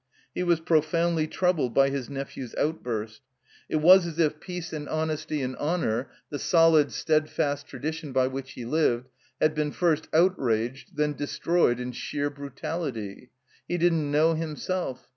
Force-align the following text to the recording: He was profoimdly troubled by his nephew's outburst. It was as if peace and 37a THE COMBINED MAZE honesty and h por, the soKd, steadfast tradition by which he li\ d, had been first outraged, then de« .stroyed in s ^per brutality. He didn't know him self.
He 0.33 0.41
was 0.41 0.59
profoimdly 0.59 1.29
troubled 1.29 1.75
by 1.75 1.91
his 1.91 2.09
nephew's 2.09 2.55
outburst. 2.55 3.21
It 3.69 3.75
was 3.75 4.07
as 4.07 4.17
if 4.17 4.39
peace 4.39 4.73
and 4.73 4.87
37a 4.87 4.89
THE 4.89 4.89
COMBINED 4.89 5.07
MAZE 5.09 5.13
honesty 5.13 5.41
and 5.43 5.53
h 5.53 5.59
por, 5.59 6.11
the 6.31 6.37
soKd, 6.39 6.91
steadfast 6.91 7.67
tradition 7.67 8.11
by 8.11 8.25
which 8.25 8.53
he 8.53 8.65
li\ 8.65 8.97
d, 8.97 9.03
had 9.39 9.53
been 9.53 9.71
first 9.71 10.07
outraged, 10.11 10.95
then 10.97 11.13
de« 11.13 11.27
.stroyed 11.27 11.79
in 11.79 11.89
s 11.89 11.93
^per 11.97 12.33
brutality. 12.33 13.29
He 13.67 13.77
didn't 13.77 14.09
know 14.11 14.33
him 14.33 14.55
self. 14.55 15.07